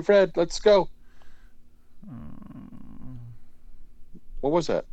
[0.00, 0.88] Fred, let's go.
[2.06, 2.14] Uh,
[4.40, 4.84] what was that?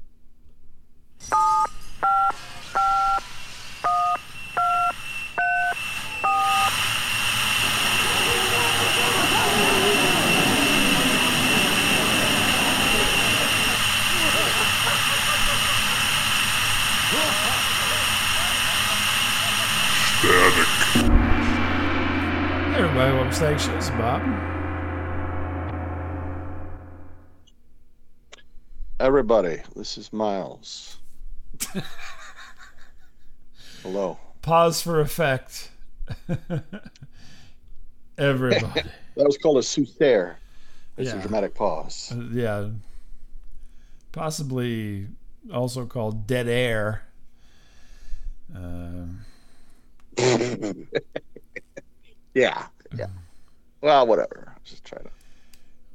[22.75, 24.54] Hey everybody, welcome to Static Shows, Bob.
[29.05, 30.97] Everybody, this is Miles.
[33.83, 34.17] Hello.
[34.41, 35.69] Pause for effect.
[38.17, 38.81] everybody.
[39.15, 40.39] That was called a sous-terre.
[40.97, 41.19] It's Yeah.
[41.19, 42.11] a dramatic pause.
[42.11, 42.69] Uh, yeah.
[44.11, 45.05] Possibly
[45.53, 47.03] also called dead air.
[48.55, 49.05] Uh,
[52.33, 52.65] yeah,
[52.97, 53.05] yeah.
[53.81, 54.55] Well, whatever.
[54.63, 55.09] Just try to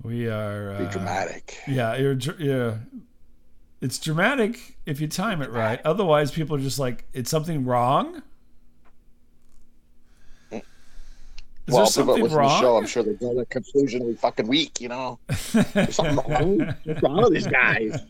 [0.03, 0.77] we are.
[0.79, 1.59] be Uh, dramatic.
[1.67, 2.79] Yeah, you're.
[3.81, 5.81] It's dramatic if you time it right.
[5.85, 8.23] Otherwise, people are just like, "It's something wrong?"
[11.71, 12.83] Is well, people that to the show, wrong?
[12.83, 14.81] I'm sure they go to the conclusion every fucking week.
[14.81, 15.19] You know,
[15.73, 16.75] there's something wrong.
[16.85, 18.01] What's wrong with these guys?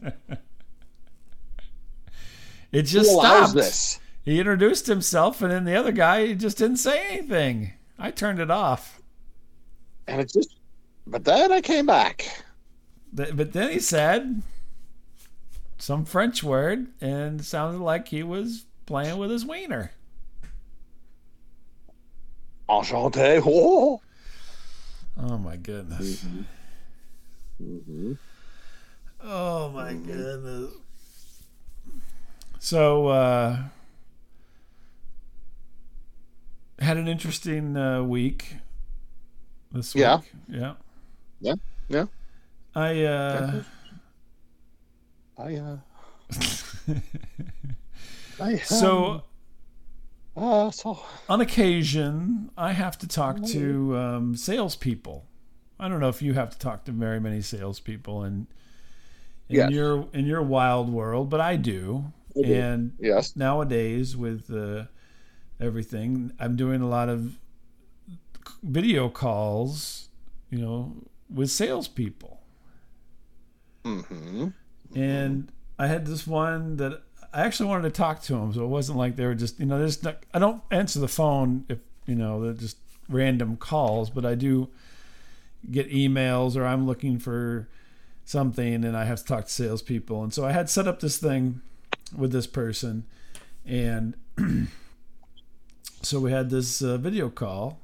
[2.73, 3.55] It just stopped.
[3.55, 4.01] this?
[4.23, 7.73] He introduced himself, and then the other guy just didn't say anything.
[7.99, 9.03] I turned it off.
[10.07, 10.57] And it just.
[11.11, 12.45] But then I came back.
[13.13, 14.43] But then he said
[15.79, 19.91] some French word, and sounded like he was playing with his wiener.
[22.69, 23.43] Enchanté.
[23.47, 24.01] Oh.
[25.19, 26.25] Oh my goodness.
[27.61, 28.17] Mhm.
[29.23, 30.73] Oh my goodness.
[32.61, 33.65] So, uh,
[36.79, 38.55] had an interesting uh, week
[39.73, 40.03] this week.
[40.03, 40.21] Yeah.
[40.49, 40.75] Yeah.
[41.41, 41.55] Yeah,
[41.89, 42.07] yeah.
[42.75, 43.63] I, uh,
[45.39, 45.77] I uh.
[48.41, 49.25] I, so
[50.37, 55.27] uh, so on occasion, I have to talk to um, salespeople.
[55.79, 58.47] I don't know if you have to talk to very many salespeople in
[59.49, 59.71] in Yes.
[59.73, 62.13] your in your wild world, but I do.
[62.37, 62.55] I do.
[62.55, 63.35] And yes.
[63.35, 64.85] nowadays, with uh,
[65.59, 67.39] everything, I'm doing a lot of
[68.63, 70.09] video calls.
[70.51, 70.95] You know,
[71.33, 72.39] with salespeople.
[73.85, 74.49] Mm-hmm.
[74.95, 77.01] and I had this one that
[77.33, 79.67] I actually wanted to talk to them, so it wasn't like they were just you
[79.67, 82.77] know there's not, I don't answer the phone if you know they're just
[83.09, 84.69] random calls, but I do
[85.71, 87.69] get emails or I'm looking for
[88.25, 91.17] something and I have to talk to salespeople, and so I had set up this
[91.17, 91.63] thing
[92.15, 93.07] with this person,
[93.65, 94.15] and
[96.03, 97.81] so we had this uh, video call,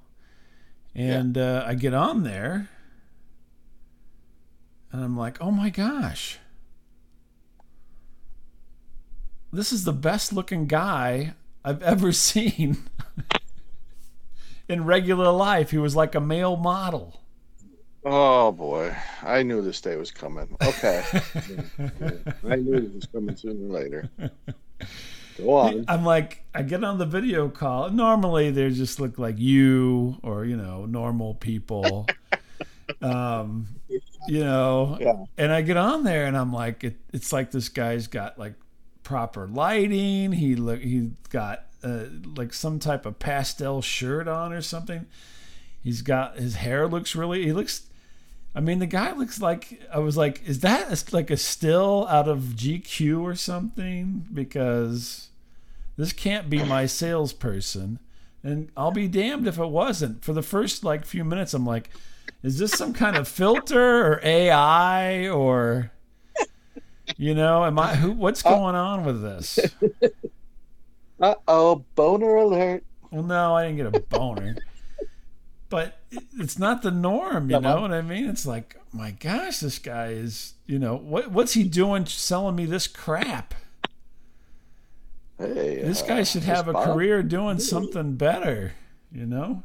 [0.94, 2.68] and uh, I get on there.
[4.96, 6.38] And I'm like, oh my gosh.
[9.52, 12.78] This is the best looking guy I've ever seen
[14.70, 15.70] in regular life.
[15.70, 17.20] He was like a male model.
[18.06, 20.56] Oh boy, I knew this day was coming.
[20.64, 21.04] Okay,
[22.48, 24.10] I knew it was coming sooner or later.
[25.36, 25.84] Go on.
[25.88, 27.90] I'm like, I get on the video call.
[27.90, 32.06] Normally, they just look like you or, you know, normal people.
[33.02, 33.66] um,
[34.28, 35.24] you know, Yeah.
[35.38, 38.54] and I get on there and I'm like, it, it's like this guy's got like
[39.02, 40.32] proper lighting.
[40.32, 42.04] He look, he's got uh,
[42.36, 45.06] like some type of pastel shirt on or something.
[45.82, 47.44] He's got his hair looks really.
[47.44, 47.82] He looks.
[48.54, 52.06] I mean, the guy looks like I was like, is that a, like a still
[52.08, 54.26] out of GQ or something?
[54.32, 55.28] Because
[55.98, 57.98] this can't be my salesperson,
[58.42, 60.24] and I'll be damned if it wasn't.
[60.24, 61.90] For the first like few minutes, I'm like,
[62.46, 65.90] is this some kind of filter or AI or,
[67.16, 68.12] you know, am I who?
[68.12, 69.58] What's going on with this?
[71.20, 72.84] Uh oh, boner alert.
[73.10, 74.56] Well, no, I didn't get a boner.
[75.68, 75.98] But
[76.38, 78.28] it's not the norm, you know what I mean?
[78.28, 82.66] It's like, my gosh, this guy is, you know, what what's he doing selling me
[82.66, 83.54] this crap?
[85.38, 86.84] Hey, This uh, guy should this have a Bob?
[86.84, 88.74] career doing something better,
[89.10, 89.64] you know?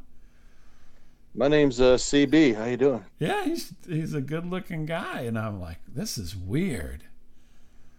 [1.34, 2.56] My name's uh, CB.
[2.56, 3.06] How you doing?
[3.20, 7.04] Yeah, he's he's a good-looking guy and I'm like, this is weird.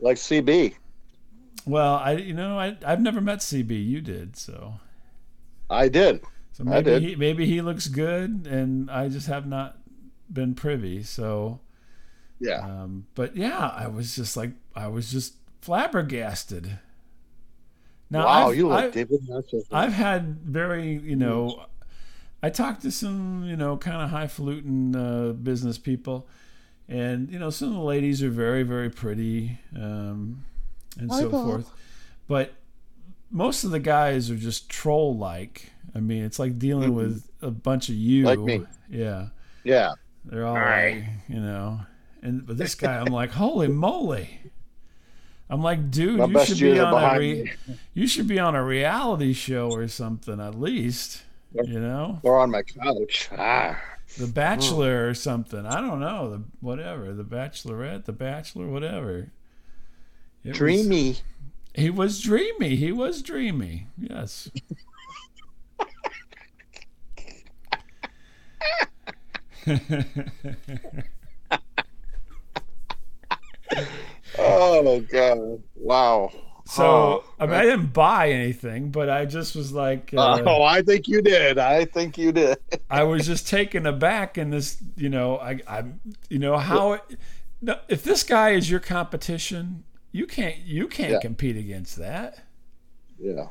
[0.00, 0.74] Like CB.
[1.66, 4.74] Well, I you know, I I've never met CB, you did, so
[5.70, 6.22] I did.
[6.52, 7.02] so I maybe did.
[7.02, 9.78] he maybe he looks good and I just have not
[10.32, 11.02] been privy.
[11.02, 11.60] So
[12.40, 12.60] Yeah.
[12.60, 16.78] Um, but yeah, I was just like, I was just flabbergasted.
[18.10, 19.20] Now, wow, I've, you look I've, David.
[19.72, 21.66] I've had very, you know,
[22.42, 26.26] I talked to some, you know, kind of highfalutin uh, business people,
[26.88, 30.44] and you know, some of the ladies are very, very pretty, um,
[30.98, 31.44] and Hi, so Bob.
[31.46, 31.70] forth.
[32.26, 32.52] But
[33.30, 35.70] most of the guys are just troll-like.
[35.94, 36.94] I mean, it's like dealing Mhm.
[36.94, 38.24] with a bunch of you.
[38.24, 38.64] Like me.
[38.90, 39.28] Yeah,
[39.64, 39.92] Yeah.
[40.24, 40.96] they're all Right.
[40.96, 41.80] like, you know.
[42.22, 44.40] And but this guy, I'm like, holy moly!
[45.50, 47.52] I'm like, dude, My you should be on a re-
[47.94, 51.22] you should be on a reality show or something at least.
[51.54, 53.28] You know, Or on my couch.
[53.36, 53.78] Ah.
[54.18, 55.64] The Bachelor or something.
[55.66, 56.30] I don't know.
[56.30, 59.30] The whatever, The Bachelorette, The Bachelor, whatever.
[60.44, 61.16] It was- Dreamy.
[61.74, 62.76] he was dreamy.
[62.76, 63.86] He was dreamy.
[63.98, 64.50] Yes.
[74.38, 75.62] Oh god.
[75.76, 76.30] Wow.
[76.72, 80.62] So Oh, I mean, I didn't buy anything, but I just was like, uh, oh,
[80.62, 81.58] I think you did.
[81.58, 82.58] I think you did.
[82.90, 84.82] I was just taken aback in this.
[84.96, 85.84] You know, I, I,
[86.30, 87.02] you know how, it,
[87.60, 91.20] no, if this guy is your competition, you can't, you can't Yeah.
[91.20, 92.44] compete against that.
[93.18, 93.48] Yeah.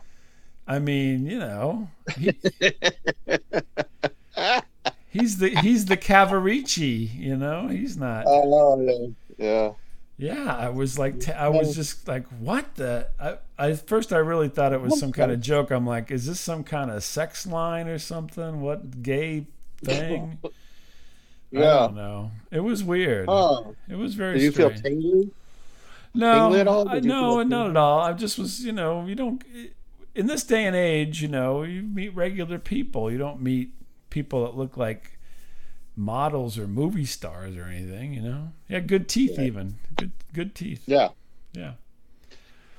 [0.67, 2.33] I mean, you know, he,
[5.09, 7.13] he's the he's the Cavarici.
[7.13, 8.25] You know, he's not.
[8.27, 9.07] Oh yeah.
[9.37, 9.71] Yeah.
[10.21, 13.07] Yeah, I was like, t- I was just like, what the?
[13.19, 15.71] I, I first I really thought it was some kind of joke.
[15.71, 18.61] I'm like, is this some kind of sex line or something?
[18.61, 19.47] What gay
[19.83, 20.37] thing?
[20.43, 20.49] I
[21.49, 21.89] Yeah.
[21.93, 22.31] don't.
[22.51, 23.25] It was weird.
[23.27, 23.75] Oh.
[23.89, 24.33] It was very.
[24.37, 24.83] Did you feel strange.
[25.01, 25.31] tingly?
[26.13, 26.87] No, at all?
[26.87, 28.01] I, no, not at all.
[28.01, 29.43] I just was, you know, you don't.
[30.13, 33.09] In this day and age, you know, you meet regular people.
[33.11, 33.73] You don't meet
[34.11, 35.17] people that look like
[35.95, 38.13] models or movie stars or anything.
[38.13, 39.45] You know, yeah, good teeth Yeah.
[39.45, 39.75] even.
[39.95, 40.83] Good, good teeth.
[40.87, 41.09] Yeah.
[41.53, 41.73] Yeah.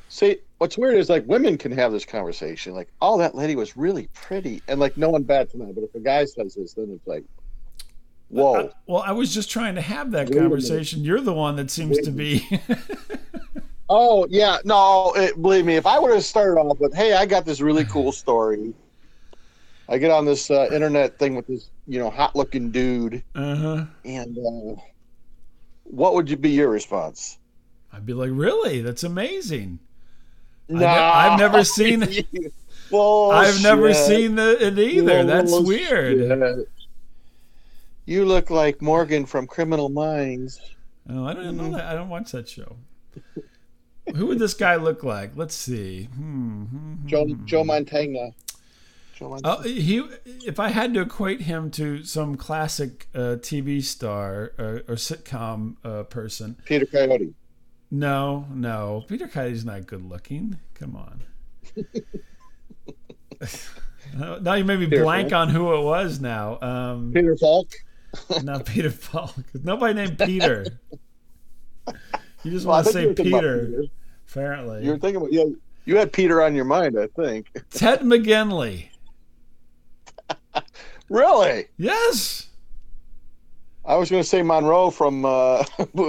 [0.08, 3.76] See, what's weird is like women can have this conversation, like, "Oh, that lady was
[3.76, 5.72] really pretty," and like no one bats an eye.
[5.72, 7.24] But if a guy says this, then it's like,
[8.28, 11.02] "Whoa." I- well, I was just trying to have that Wait conversation.
[11.02, 12.60] You're the one that seems Wait to be.
[13.94, 15.76] Oh yeah, no, it, believe me.
[15.76, 18.72] If I would have started off with, "Hey, I got this really cool story,"
[19.86, 23.84] I get on this uh, internet thing with this, you know, hot-looking dude, uh huh.
[24.04, 24.80] and uh,
[25.84, 27.38] what would you be your response?
[27.92, 28.80] I'd be like, really?
[28.80, 29.78] That's amazing.
[30.70, 31.12] I ne- Nah.
[31.14, 32.02] I've never seen.
[32.94, 35.24] I've never seen the, it either.
[35.24, 36.66] That's weird.
[38.04, 40.60] You look like Morgan from Criminal Minds.
[41.08, 41.56] Oh, I don't Mm-hmm.
[41.72, 41.86] know that.
[41.86, 42.76] I don't watch that show.
[44.16, 45.36] Who would this guy look like?
[45.36, 46.04] Let's see.
[46.04, 47.44] Hmm, hmm, hmm, Joe hmm.
[47.46, 48.30] Joe Montana.
[49.22, 49.56] Joe Montana.
[49.58, 50.02] Oh, he.
[50.46, 55.76] If I had to equate him to some classic uh, TV star or, or sitcom
[55.84, 57.34] uh, person, Peter Coyote.
[57.90, 60.58] no, no, Peter Coyote's not good looking.
[60.74, 61.22] Come on.
[64.16, 65.40] Now- now you made me Peter blank Falk.
[65.40, 66.20] on who it was.
[66.20, 67.68] Now, um, Peter Falk.
[68.42, 69.34] not Peter Falk.
[69.62, 70.66] Nobody named Peter.
[72.44, 73.66] You just Well, want to say were thinking about Peter.
[73.66, 73.82] Peter.
[74.30, 75.44] Apparently, You were thinking about yeah.
[75.84, 77.48] You had Peter on your mind, I think.
[77.70, 78.86] Ted McGinley.
[81.12, 81.66] Really?
[81.76, 82.48] Yes.
[83.84, 85.24] I was going to say Monroe from.
[85.26, 85.62] Uh,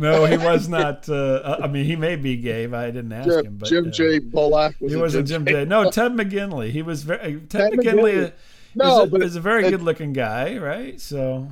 [0.00, 1.08] No, he was not.
[1.08, 2.66] Uh, I mean, he may be gay.
[2.66, 3.42] But I didn't ask him.
[3.44, 4.18] Jim, But Jim uh, J.
[4.20, 4.76] Bullock.
[4.80, 5.64] Was He wasn't Jim J.
[5.64, 6.70] No, Ted McGinley.
[6.70, 7.40] He was very.
[7.40, 8.12] Ted, Ted McGinley, McGinley.
[8.26, 8.32] is,
[8.76, 11.00] No, a, but is a very it- good-looking guy, right?
[11.00, 11.48] So,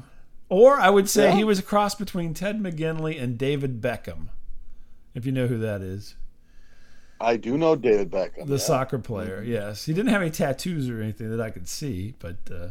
[0.48, 1.36] or I would say Yeah.
[1.36, 4.28] he was a cross between Ted McGinley and David Beckham,
[5.14, 6.14] if you know who that is,
[7.20, 8.46] I do know David Beckham.
[8.46, 8.58] the yeah.
[8.58, 9.42] soccer player.
[9.44, 12.37] Yes, he didn't have any tattoos or anything that I could see, but.
[12.52, 12.68] Uh,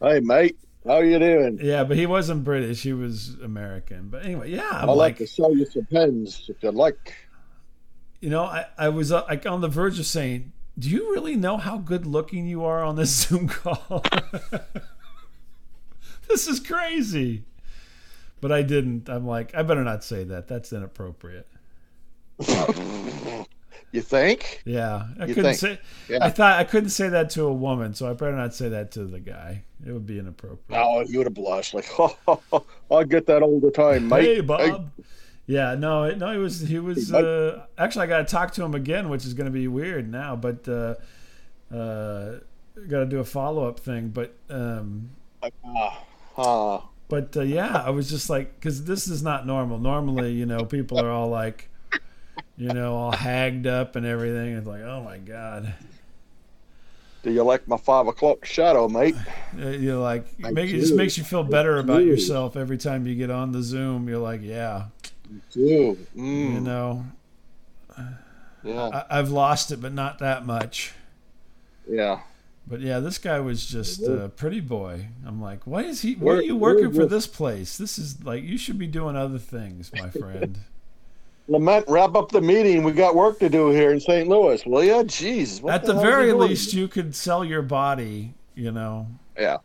[0.00, 0.56] Hey, mate.
[0.86, 1.58] How you doing?
[1.60, 2.82] Yeah, but he wasn't British.
[2.82, 4.08] He was American.
[4.08, 7.14] But anyway, yeah, I'm I'd like like, to sell you some pens if you'd like.
[8.20, 11.34] you know, I, I was uh, like on the verge of saying, do you really
[11.34, 14.04] know how good looking you are on this Zoom call?
[16.28, 17.42] this is crazy.
[18.40, 19.10] But I didn't.
[19.10, 20.46] I'm like, I better not say that.
[20.46, 21.48] That's inappropriate.
[23.92, 24.62] You think?
[24.66, 25.56] Yeah, I You couldn't think?
[25.56, 25.80] say.
[26.08, 26.18] Yeah.
[26.22, 28.92] I thought I couldn't say that to a woman, so I better not say that
[28.92, 29.64] to the guy.
[29.86, 30.60] It would be inappropriate.
[30.82, 31.72] Oh, you would have blushed.
[31.72, 31.88] Like,
[32.90, 34.24] I get that all the time, mate.
[34.24, 34.90] Hey, Bob.
[35.46, 37.18] Yeah, no, it- no, he was he was Hey,
[37.54, 40.10] uh, actually I got to talk to him again, which is going to be weird
[40.10, 40.96] now, but uh,
[41.74, 42.40] uh,
[42.88, 44.08] got to do a follow up thing.
[44.08, 45.10] But um,
[46.36, 46.88] ah.
[47.08, 49.78] but uh, yeah, I was just like, because this is not normal.
[49.78, 51.70] Normally, you know, people are all like,
[52.58, 54.54] you know, all hagged up and everything.
[54.56, 55.72] It's like, oh my god,
[57.22, 59.14] Do you like my five o'clock shadow, mate?
[59.58, 62.04] Uh, you're like, I make, it just makes you feel better I about do.
[62.06, 64.08] yourself every time you get on the Zoom.
[64.08, 64.86] You're like, yeah,
[65.50, 65.96] Too.
[66.14, 66.62] you Mm.
[66.62, 67.04] know.
[68.64, 69.04] Yeah.
[69.10, 70.92] I, I've lost it, but not that much.
[71.88, 72.20] Yeah.
[72.66, 75.06] But yeah, this guy was just a pretty boy.
[75.26, 76.14] I'm like, why is he?
[76.16, 77.78] Why Where- are you working for this place?
[77.78, 80.58] This is like you should be doing other things, my friend.
[81.48, 82.82] Lament, wrap up the meeting.
[82.82, 84.28] We got work to do here in St.
[84.28, 84.64] Louis.
[84.66, 85.02] Will ya?
[85.02, 85.62] Jeez.
[85.62, 86.48] what At the hell is he very doing?
[86.50, 88.34] least, you could sell your body.
[88.54, 89.06] You know,
[89.38, 89.58] Yeah.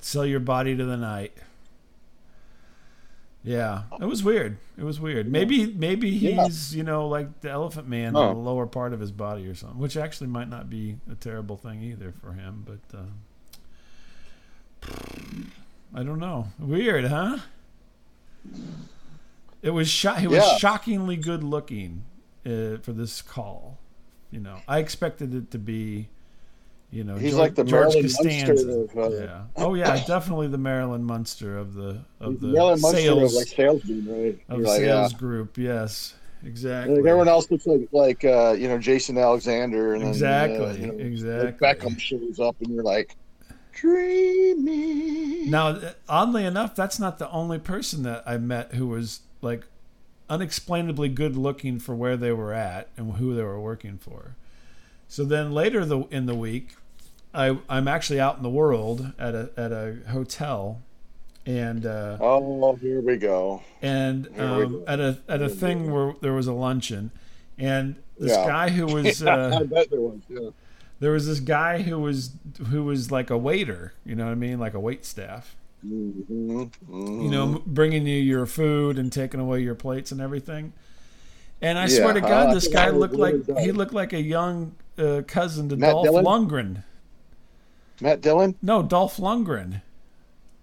[0.00, 1.32] sell your body to the night.
[3.44, 4.58] Yeah, it was weird.
[4.78, 5.30] It was weird.
[5.30, 6.44] Maybe maybe Yeah.
[6.44, 9.54] he's you know like the Elephant Man on the lower part of his body or
[9.56, 12.64] something, which actually might not be a terrible thing either for him.
[12.64, 13.02] But uh,
[15.94, 16.48] I don't know.
[16.60, 17.38] Weird, huh?
[19.62, 20.56] It was sho- he was Yeah.
[20.58, 22.04] shockingly good looking
[22.44, 23.78] uh, for this call.
[24.30, 26.08] You know, I expected it to be,
[26.90, 28.66] you know, He's George, like the George Marilyn Costanza.
[28.66, 29.42] Munster of, uh, yeah.
[29.56, 34.06] Oh yeah, definitely the Marilyn Munster of the of the Munster sales of like salesman,
[34.08, 34.38] right?
[34.48, 35.08] of You're like, yeah.
[35.18, 35.58] group.
[35.58, 36.96] Yes, exactly.
[36.96, 40.72] Like everyone else looks like like uh, you know Jason Alexander and then, Exactly, uh,
[40.72, 41.68] you know, exactly.
[41.68, 43.16] Beckham shows up and you're like,
[43.72, 45.46] dreamy.
[45.46, 49.64] Now, oddly enough, that's not the only person that I met who was like
[50.30, 54.34] unexplainably good looking for where they were at and who they were working for.
[55.08, 56.74] So then later the, in the week,
[57.34, 60.80] I, I'm actually out in the world at a at a hotel,
[61.46, 63.62] and uh, Oh, here we go.
[63.80, 64.84] and Here we um, go.
[64.86, 67.10] at a at a thing where there was a luncheon,
[67.58, 68.46] and this Yeah.
[68.46, 69.22] guy who was.
[69.26, 70.20] I Uh, bet there was.
[70.28, 70.50] Yeah.
[71.02, 72.30] There was this guy who was
[72.68, 75.56] who was like a waiter, you know what I mean, like a wait staff.
[75.80, 80.72] hmm You know, bringing you your food and taking away your plates and everything.
[81.60, 84.76] And I swear to God, uh, this guy looked like he looked like a young
[84.96, 86.24] uh, cousin to Matt Dolph Dillon?
[86.24, 86.84] Lundgren.
[88.00, 88.54] Matt Dillon.
[88.62, 89.82] No, Dolph Lundgren.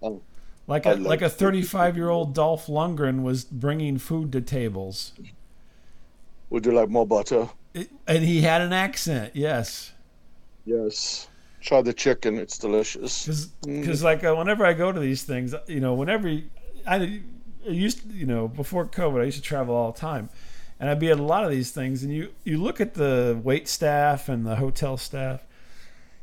[0.02, 0.22] Oh.
[0.66, 5.12] Like a like- like a 35 year old Dolph Lundgren was bringing food to tables,
[6.48, 7.50] Would you like more butter?
[7.74, 9.36] it, and he had an accent.
[9.36, 9.92] Yes.
[10.64, 11.28] Yes.
[11.60, 12.38] Try the chicken.
[12.38, 13.48] It's delicious.
[13.64, 16.42] because like uh, whenever I go to these things, you know, whenever I,
[16.86, 17.20] I
[17.68, 20.30] used, to, you know, before COVID, I used to travel all the time,
[20.78, 23.38] and I'd be at a lot of these things, and you you look at the
[23.42, 25.46] wait staff and the hotel staff,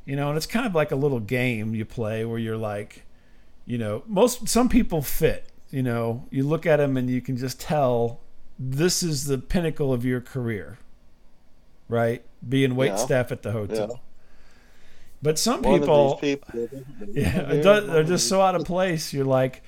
[0.05, 3.05] you know, and it's kind of like a little game you play where you're like,
[3.65, 7.37] you know, most some people fit, you know, you look at them and you can
[7.37, 8.21] just tell
[8.57, 10.79] this is the pinnacle of your career,
[11.87, 12.23] right?
[12.47, 12.95] Being wait Yeah.
[12.95, 14.01] staff at the hotel.
[15.21, 16.69] But some One people, people.
[17.11, 19.13] yeah, does, they're just so out of place.
[19.13, 19.63] You're like,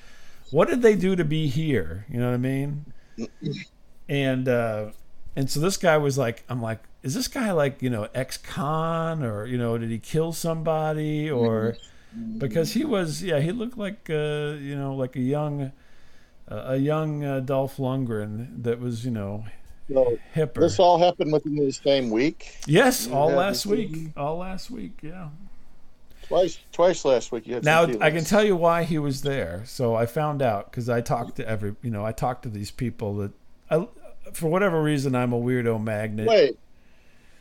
[0.50, 2.06] what did they do to be here?
[2.08, 2.92] You know what I mean?
[4.08, 4.90] And uh,
[5.34, 9.22] and so this guy was like, I'm like, is this guy like you know ex-con
[9.22, 11.76] or you know did he kill somebody or
[12.38, 15.72] because he was yeah he looked like uh, you know like a young
[16.50, 19.44] uh, a young uh, Dolph Lundgren that was you know
[19.92, 20.60] So hipper.
[20.60, 22.58] this all happened within the same week.
[22.66, 25.28] yes, you all last week, all last week, yeah.
[26.28, 27.48] Twice, twice last week.
[27.48, 29.62] You had Now I can tell you why he was there.
[29.66, 32.70] So I found out because I talked to every, you know, I talked to these
[32.70, 33.32] people that,
[33.68, 33.88] I,
[34.32, 36.28] for whatever reason, I'm a weirdo magnet.
[36.28, 36.56] Wait,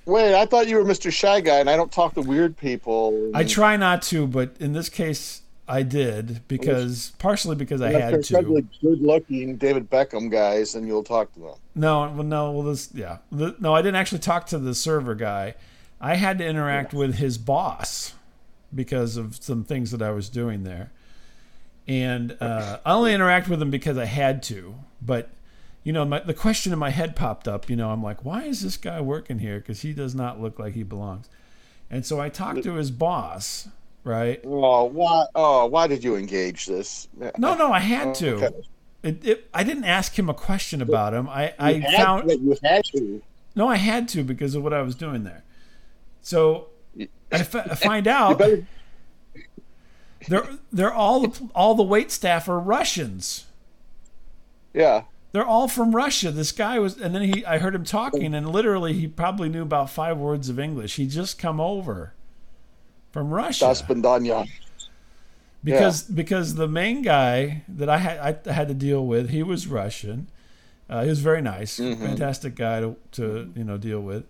[0.06, 0.34] wait.
[0.34, 1.12] I thought you were Mr.
[1.12, 3.30] Shy Guy, and I don't talk to weird people.
[3.36, 8.24] I try not to, but in this case, I did because partially because I had
[8.24, 8.66] to.
[8.82, 11.54] good-looking David Beckham guys, and you'll talk to them.
[11.76, 15.14] No, well, no, well, this, yeah, The- no, I didn't actually talk to the server
[15.14, 15.54] guy.
[16.02, 18.14] I had to interact with his boss
[18.74, 20.92] because of some things that I was doing there,
[21.88, 24.76] and uh, I only interact with him because I had to.
[25.02, 25.30] But
[25.84, 27.70] you know, my, the question in my head popped up.
[27.70, 29.60] You know, I'm like, why is this guy working here?
[29.60, 31.30] Because he does not look like he belongs.
[31.90, 33.68] And so I talked to his boss,
[34.04, 34.40] right?
[34.46, 35.26] Oh, why?
[35.36, 37.08] Oh, why did you engage this?
[37.38, 38.36] No, no, I had oh, to.
[38.36, 38.50] Okay.
[39.02, 41.30] It, it, I didn't ask him a question about him.
[41.30, 43.22] I, I had found to, you had to.
[43.56, 45.44] No, I had to because of what I was doing there.
[46.22, 46.68] So
[47.00, 48.42] I, f- I find out
[50.28, 53.46] they're they're all the all the wait staff are Russians.
[54.74, 55.04] Yeah.
[55.32, 56.32] They're all from Russia.
[56.32, 59.62] This guy was, and then he I heard him talking, and literally he probably knew
[59.62, 60.96] about five words of English.
[60.96, 62.14] He just come over
[63.12, 64.48] from Russia Das Bandanya.
[65.64, 69.68] because because the main guy that I had I had to deal with, he was
[69.68, 70.28] Russian.
[70.90, 74.26] Uh, he was very nice, fantastic guy to, to you know deal with.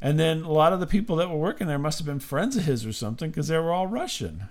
[0.00, 2.56] And then a lot of the people that were working there must have been friends
[2.56, 4.48] of his or something because they were all Russian.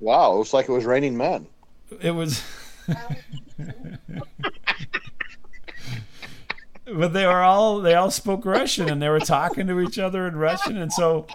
[0.00, 1.46] Wow, it was like it was raining men.
[2.00, 2.42] It was,
[6.86, 10.28] but they were all they all spoke Russian and they were talking to each other
[10.28, 11.26] in Russian, and so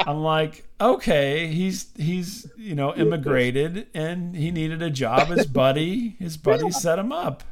[0.00, 5.28] I'm like, okay, he's he's you know immigrated and he needed a job.
[5.28, 7.42] His buddy, his buddy set him up.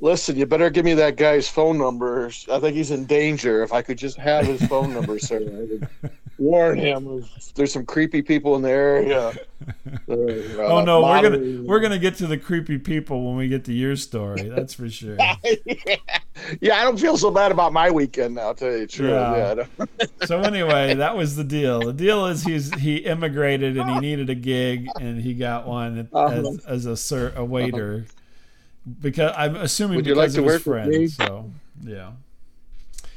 [0.00, 2.26] Listen, you better give me that guy's phone number.
[2.50, 3.62] I think he's in danger.
[3.62, 5.88] If I could just have his phone number, sir, I would
[6.42, 7.24] warn him.
[7.54, 9.32] There's some creepy people in the area.
[10.08, 10.16] Uh,
[10.58, 13.72] oh no, we're gonna we're gonna get to the creepy people when we get to
[13.72, 14.42] your story.
[14.48, 15.14] That's for sure.
[15.20, 15.96] yeah.
[16.60, 18.48] yeah, I don't feel so bad about my weekend now.
[18.48, 19.10] I'll tell you the truth.
[19.10, 19.64] Yeah.
[19.78, 21.78] yeah so anyway, that was the deal.
[21.78, 26.08] The deal is he's he immigrated and he needed a gig and he got one
[26.12, 26.34] uh-huh.
[26.34, 27.98] as, as a sir a waiter.
[27.98, 28.18] Uh-huh
[29.00, 31.16] because I'm assuming Would because like of his friends.
[31.16, 31.50] So
[31.84, 32.12] yeah,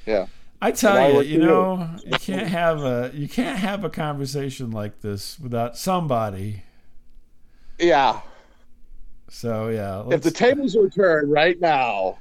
[0.06, 0.28] yeah.
[0.62, 5.02] I tell you, you know, you can't have a you can't have a conversation like
[5.02, 6.64] this without somebody.
[7.80, 8.22] Yeah.
[9.30, 12.20] So yeah, if the tables were turned right now,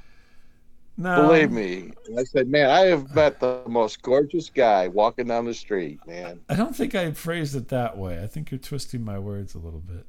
[0.97, 1.27] no.
[1.27, 5.53] believe me, I said, man, I have met the most gorgeous guy walking down the
[5.53, 6.41] street, man.
[6.49, 8.21] I don't think I phrased it that way.
[8.21, 10.05] I think you're twisting my words a little bit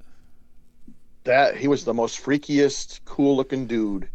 [1.26, 4.09] that he was the most freakiest, cool looking dude.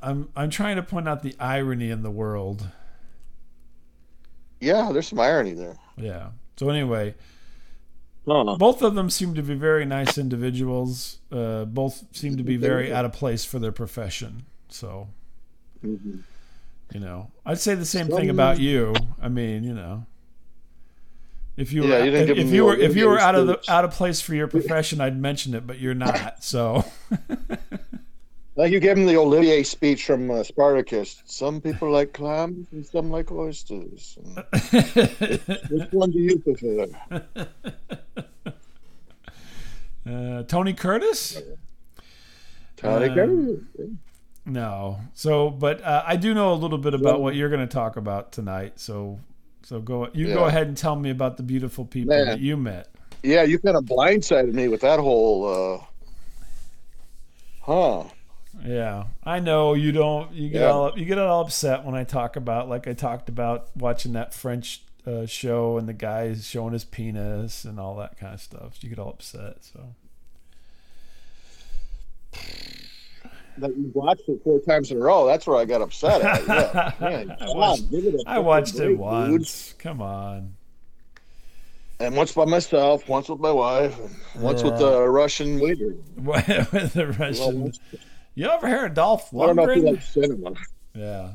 [0.00, 2.68] I'm I'm trying to point out the irony in the world.
[4.60, 5.76] Yeah, there's some irony there.
[5.96, 6.30] Yeah.
[6.56, 7.14] So anyway,
[8.24, 11.18] both of them seem to be very nice individuals.
[11.30, 14.46] Uh, both seem to be very out of place for their profession.
[14.68, 15.08] So,
[15.84, 16.20] mm-hmm.
[16.92, 18.94] you know, I'd say the same thing about you.
[19.20, 20.06] I mean, you know.
[21.56, 23.60] If you yeah, were, you if, if you were if you were out of the
[23.68, 26.42] out of place for your profession, I'd mention it, but you're not.
[26.42, 26.84] So.
[28.56, 31.22] like you gave him the Olivier speech from uh, Spartacus.
[31.24, 34.18] Some people like clams and some like oysters.
[34.70, 36.86] which one do you prefer?
[40.06, 41.40] Uh, Tony Curtis.
[42.76, 43.60] Tony uh, Curtis.
[44.44, 45.00] No.
[45.14, 47.96] So, but uh, I do know a little bit about what you're going to talk
[47.96, 48.78] about tonight.
[48.78, 49.18] So
[49.64, 50.34] so go you yeah.
[50.34, 52.26] go ahead and tell me about the beautiful people Man.
[52.26, 52.88] that you met.
[53.22, 55.84] Yeah, you kind of blindsided me with that whole uh
[57.60, 58.04] huh.
[58.62, 60.32] Yeah, I know you don't.
[60.32, 60.70] You get yeah.
[60.70, 64.34] all you get all upset when I talk about like I talked about watching that
[64.34, 68.40] French uh, show and the guy is showing his penis and all that kind of
[68.40, 68.82] stuff.
[68.82, 69.64] You get all upset.
[69.64, 69.94] So
[73.58, 75.26] that you watched it four times in a row.
[75.26, 76.46] That's where I got upset at.
[76.46, 79.70] Yeah, man, I watched, it, I watched it once.
[79.70, 79.78] Dude.
[79.78, 80.56] Come on.
[82.00, 83.96] And once by myself, once with my wife,
[84.36, 84.66] once yeah.
[84.70, 85.94] with the Russian waiter.
[86.16, 87.72] with the Russian.
[88.34, 89.42] You ever hear of Dolph Lundgren?
[89.42, 90.54] I don't know if you like cinema.
[90.94, 91.32] Yeah.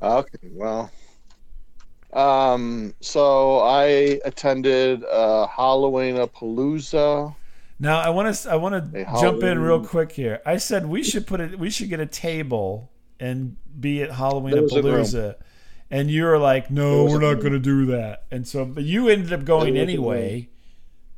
[0.00, 0.90] Okay, well.
[2.12, 7.34] Um, so I attended uh, Halloween a Palooza
[7.82, 10.40] now I want to I want to jump in real quick here.
[10.46, 14.56] I said we should put it we should get a table and be at Halloween
[14.56, 15.34] at Palooza.
[15.90, 19.08] And you were like, "No, we're not going to do that." And so, but you
[19.08, 20.48] ended up going anyway.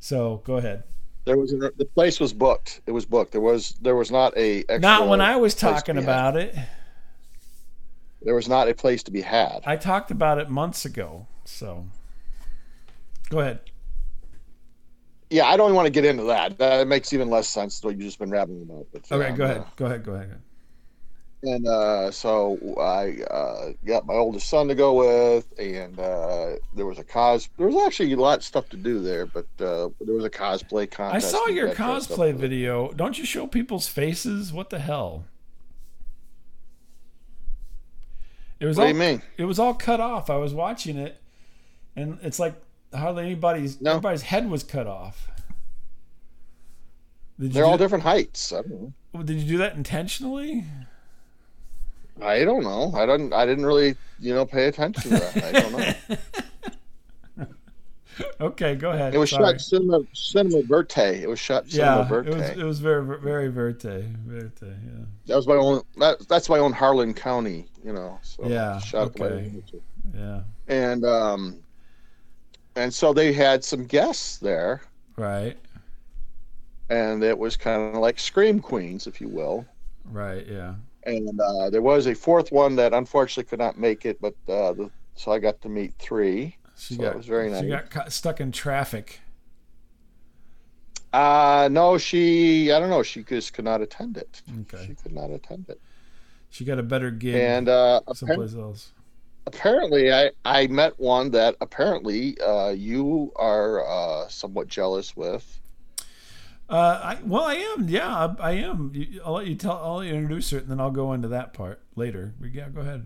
[0.00, 0.84] So go ahead.
[1.24, 2.80] There was a, the place was booked.
[2.86, 3.32] It was booked.
[3.32, 6.44] There was there was not a not when I was talking about had.
[6.44, 6.58] it.
[8.22, 9.60] There was not a place to be had.
[9.66, 11.26] I talked about it months ago.
[11.44, 11.86] So
[13.28, 13.60] go ahead
[15.34, 16.58] yeah, I don't want to get into that.
[16.58, 18.86] That makes even less sense than what you've just been rapping about.
[18.92, 19.58] But, okay, um, go ahead.
[19.58, 20.04] Uh, go ahead.
[20.04, 20.40] Go ahead.
[21.46, 26.86] And uh, so I uh, got my oldest son to go with, and uh, there
[26.86, 27.50] was a cos.
[27.58, 30.30] There was actually a lot of stuff to do there, but uh, there was a
[30.30, 31.26] cosplay contest.
[31.26, 32.92] I saw your cosplay video.
[32.92, 34.54] Don't you show people's faces?
[34.54, 35.26] What the hell?
[38.58, 39.22] It was what all, do you mean?
[39.36, 40.30] It was all cut off.
[40.30, 41.20] I was watching it,
[41.94, 42.54] and it's like
[42.94, 43.90] hardly anybody's no.
[43.90, 45.28] everybody's head was cut off.
[47.38, 48.52] They're all different heights.
[48.52, 49.22] I don't know.
[49.22, 50.64] Did you do that intentionally?
[52.22, 52.92] I don't know.
[52.94, 53.32] I don't.
[53.32, 55.44] I didn't really, you know, pay attention to that.
[55.44, 55.72] I don't
[57.38, 57.46] know.
[58.40, 59.14] okay, go ahead.
[59.14, 59.52] It was Sorry.
[59.52, 60.98] shot cinema cinema verte.
[60.98, 62.28] It was shot cinema yeah, verte.
[62.28, 64.62] It was, it was very very verte verte.
[64.62, 65.04] Yeah.
[65.26, 65.82] That was my own.
[65.98, 67.66] That, that's my own Harlan County.
[67.84, 68.18] You know.
[68.22, 68.78] So yeah.
[68.78, 69.52] Shot okay.
[70.14, 70.42] Yeah.
[70.68, 71.64] And um,
[72.76, 74.82] and so they had some guests there.
[75.16, 75.56] Right.
[76.90, 79.64] And it was kind of like Scream Queens, if you will.
[80.04, 80.46] Right.
[80.46, 80.74] Yeah.
[81.06, 84.72] And uh, there was a fourth one that unfortunately could not make it, but uh,
[84.72, 86.56] the, so I got to meet three.
[86.76, 87.62] She so got, was very nice.
[87.62, 89.20] She got stuck in traffic.
[91.12, 93.04] Uh no, she I don't know.
[93.04, 94.42] She just could not attend it.
[94.62, 94.86] Okay.
[94.88, 95.80] She could not attend it.
[96.50, 98.92] She got a better gig and uh, someplace else
[99.46, 105.60] apparently I, I met one that apparently uh, you are uh, somewhat jealous with.
[106.68, 107.88] Uh, I, well, I am.
[107.88, 108.92] Yeah, I, I am.
[109.24, 109.76] I'll let you tell.
[109.82, 112.34] I'll let you introduce her, and then I'll go into that part later.
[112.40, 113.04] Yeah, go ahead.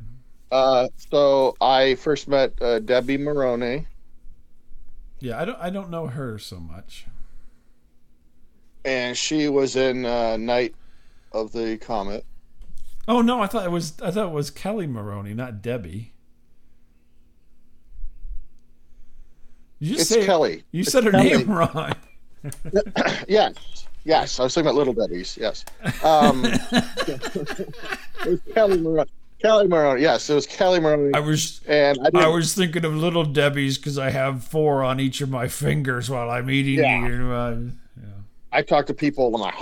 [0.50, 3.86] Uh, so I first met uh, Debbie Maroney.
[5.20, 5.58] Yeah, I don't.
[5.60, 7.06] I don't know her so much.
[8.84, 10.74] And she was in uh, Night
[11.32, 12.26] of the Comet.
[13.08, 16.12] Oh no, I thought it was I thought it was Kelli Maroney, not Debbie.
[19.80, 20.64] You just It's say Kelli.
[20.70, 21.12] You It's said her Kelli.
[21.12, 21.94] name wrong.
[23.28, 23.54] Yes,
[24.04, 24.40] yes.
[24.40, 25.36] I was thinking about Little Debbie's.
[25.36, 25.64] Yes.
[26.02, 29.10] Um, it was Kelli Maroney.
[29.42, 30.02] Kelli Maroney.
[30.02, 31.14] Yes, it was Kelli Maroney.
[31.14, 34.98] I was and I, I was thinking of little Debbie's because I have four on
[34.98, 36.80] each of my fingers while I'm eating.
[36.80, 37.06] Yeah.
[37.06, 37.56] You uh,
[38.50, 39.52] I talk to people and I'm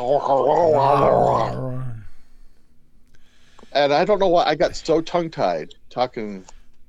[3.72, 6.44] and I don't know why I got so tongue tied talking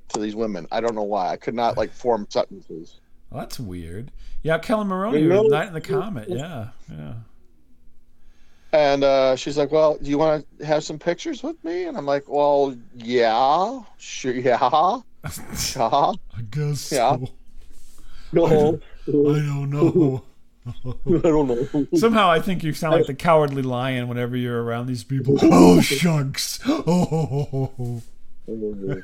[0.10, 0.67] to these women.
[0.71, 1.30] I don't know why.
[1.30, 3.00] I could not like form sentences.
[3.30, 4.12] Well, that's weird.
[4.44, 6.30] Yeah, Kelli Maroney, You know- Night in the Comet.
[6.30, 7.13] Yeah, yeah.
[8.74, 11.98] And uh, she's like, "Well, do you want to have some pictures with me?" And
[11.98, 16.13] I'm like, "Well, yeah, sure, yeah, yeah, I
[16.52, 17.16] guess Yeah.
[17.18, 17.30] so.
[18.34, 18.50] no, I
[19.08, 20.24] don't know.
[20.86, 24.88] I don't know." Somehow I think you sound like the cowardly lion whenever you're around
[24.88, 25.38] these people.
[25.42, 26.60] Oh, shucks.
[26.68, 28.02] Oh,
[28.48, 29.04] and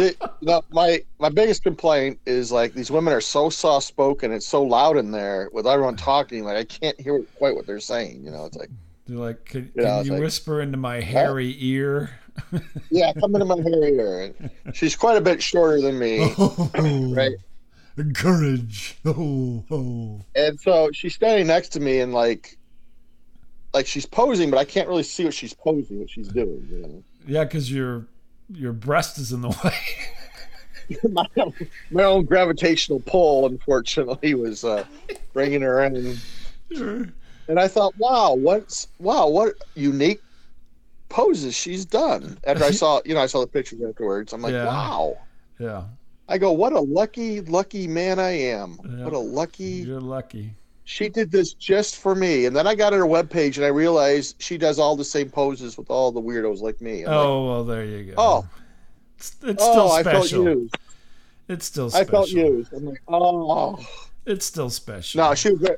[0.00, 4.32] it, you know, my my biggest complaint is like these women are so soft spoken.
[4.32, 6.44] It's so loud in there with everyone talking.
[6.44, 8.22] Like I can't hear quite what they're saying.
[8.24, 8.70] You know, it's like,
[9.06, 12.10] You're like, can, Yeah, can you like- whisper into my hairy ear?
[12.90, 14.34] yeah, come into my hairy ear.
[14.64, 17.32] And she's quite a bit shorter than me, Oh, right?
[18.14, 18.98] Courage.
[19.06, 20.20] Oh, oh.
[20.34, 22.58] And so she's standing next to me and like,
[23.72, 26.68] like she's posing, but I can't really see what she's posing, what she's doing.
[26.70, 27.04] You know?
[27.26, 28.06] Yeah, because your
[28.52, 30.98] your breast is in the way.
[31.10, 31.52] my, own,
[31.90, 34.84] my own gravitational pull, unfortunately, was uh,
[35.32, 36.16] bringing her in.
[36.72, 37.06] Sure.
[37.48, 40.20] And I thought, wow, what's wow, what unique
[41.08, 42.38] poses she's done.
[42.44, 44.32] After I saw, you know, I saw the pictures afterwards.
[44.32, 44.66] I'm like, Yeah.
[44.66, 45.18] wow.
[45.58, 45.84] Yeah,
[46.28, 48.78] I go, what a lucky, lucky man I am.
[48.84, 49.04] Yeah.
[49.04, 49.64] What a lucky.
[49.64, 50.52] you're lucky.
[50.88, 52.46] She did this just for me.
[52.46, 55.28] And then I got on her webpage and I realized she does all the same
[55.28, 57.02] poses with all the weirdos like me.
[57.02, 58.14] I'm like, Oh well, there you go.
[58.16, 58.48] Oh.
[59.18, 60.76] it's, it's oh, still I felt used.
[61.48, 62.08] It's still Special.
[62.08, 62.72] I felt used.
[62.72, 63.84] I'm like, oh.
[64.26, 65.22] It's still special.
[65.22, 65.76] No, she was very,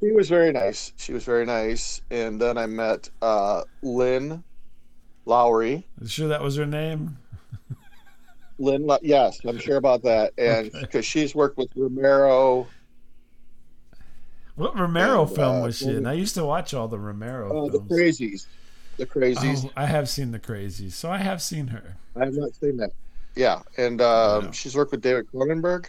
[0.00, 0.92] she was very nice.
[0.98, 2.02] She was very nice.
[2.10, 4.44] And then I met uh, Lynn
[5.24, 5.86] Lowry.
[6.06, 7.16] Sure that was her name?
[8.58, 10.34] Lynn, yes, I'm sure about that.
[10.36, 10.80] And Okay.
[10.82, 12.66] because she's worked with Romero,
[14.60, 16.06] What Romero And, film uh, was she in?
[16.06, 17.78] I used to watch all the Romero uh, the.
[17.80, 18.46] Crazies.
[18.98, 19.64] The Crazies.
[19.64, 21.96] Oh, I have seen the Crazies, so I have seen her.
[22.14, 22.90] I have not seen that.
[23.36, 24.50] Yeah, and um, Yeah.
[24.50, 25.86] she's worked with David Cronenberg,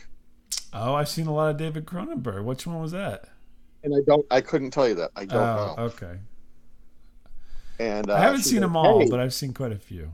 [0.74, 2.46] Oh, I've seen a lot of David Cronenberg.
[2.46, 3.26] Which one was that?
[3.84, 5.12] and I don't, I couldn't tell you that.
[5.16, 5.76] I don't Oh, know.
[5.78, 6.20] okay.
[7.80, 10.12] And uh, I haven't seen like, them all, "Hey, but I've seen quite a few.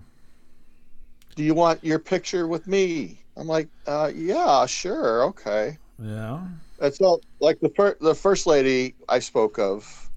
[1.36, 3.20] do you want your picture with me?
[3.36, 5.78] I'm like, uh, yeah, sure, okay.
[6.02, 6.42] Yeah,
[6.80, 10.10] And so, like the first, the first lady I spoke of,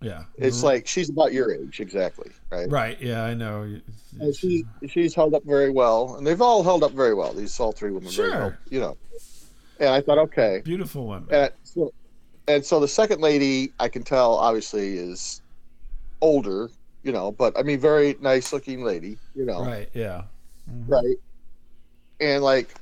[0.00, 0.24] yeah.
[0.36, 2.70] it's like she's about your age, exactly, right?
[2.70, 3.00] right.
[3.00, 3.80] Yeah, I know.
[4.20, 7.32] And she she's held up very well, and they've all held up very well.
[7.32, 8.38] These all three women, very Sure.
[8.40, 8.96] well, you know.
[9.80, 11.28] And I thought, okay, Beautiful women.
[11.32, 11.92] and so,
[12.46, 15.42] and so the second lady, I can tell, obviously, is
[16.20, 16.70] older,
[17.02, 19.88] you know, but I mean, very nice looking lady, you know, Right.
[19.92, 20.22] Yeah.
[20.70, 20.88] Mhm.
[20.88, 21.16] right?
[22.20, 22.72] And like,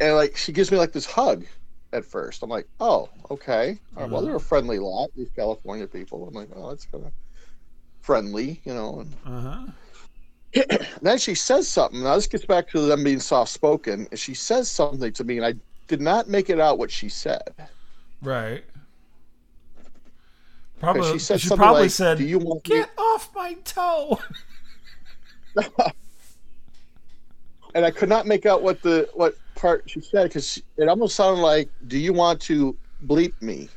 [0.00, 1.44] and like, she gives me like this hug
[1.92, 2.42] at first.
[2.42, 4.26] I'm like, oh, okay, right, well, Uh-huh.
[4.26, 6.26] they're a friendly lot, these California people.
[6.28, 7.12] I'm like, oh, that's kind of
[8.00, 9.66] friendly, you know, and Uh-huh.
[10.54, 12.02] And then she says something.
[12.02, 14.08] Now this gets back to them being soft spoken.
[14.14, 15.54] She says something to me, and I
[15.88, 17.54] did not make it out what she said.
[18.22, 18.64] Right.
[20.80, 24.18] Probably she said she probably like, said, "Do you want me-" "Get off my toe."
[27.74, 31.14] And I could not make out what the what part she said because it almost
[31.16, 33.68] sounded like, "Do you want to bleep me,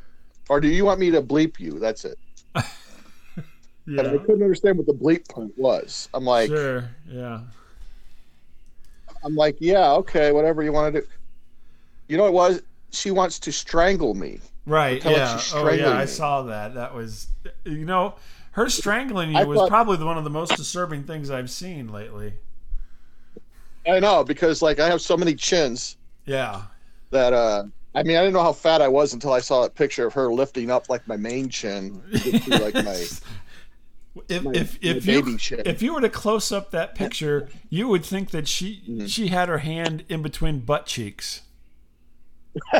[0.49, 2.17] or do you want me to bleep you?" That's it.
[3.87, 6.07] And I couldn't understand what the bleep part was.
[6.13, 6.87] I'm like, Sure.
[7.09, 7.41] Yeah.
[9.23, 11.07] I'm like, yeah, okay, whatever you want to do.
[12.07, 12.61] You know it was?
[12.91, 14.39] She wants to strangle me.
[14.65, 15.03] Right.
[15.03, 15.41] Yeah.
[15.53, 15.89] Oh, yeah.
[15.89, 16.07] I me.
[16.07, 16.75] saw that.
[16.75, 17.27] That was,
[17.65, 18.15] you know,
[18.51, 21.91] her strangling you I was thought- probably one of the most disturbing things I've seen
[21.91, 22.33] lately.
[23.87, 25.97] I know because like I have so many chins.
[26.25, 26.61] Yeah.
[27.11, 27.63] that uh
[27.95, 30.13] I mean I didn't know how fat I was until I saw that picture of
[30.13, 32.01] her lifting up like my main chin
[32.47, 33.05] like my
[34.29, 35.61] if my- if if baby you chin.
[35.65, 39.05] if you were to close up that picture, you would think that she Mm-hmm.
[39.07, 41.41] she had her hand in between butt cheeks.